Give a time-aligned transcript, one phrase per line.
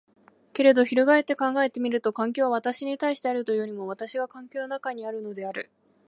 [0.53, 5.69] けれど翻って考えてみると、環境は私に対してあるというよりも私が環境の中にあるのである。